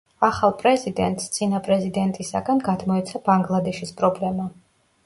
[0.27, 4.53] ახალ პრეზიდენტს წინა პრეზიდენტისაგან გადმოეცა ბანგლადეშის პრობლემა.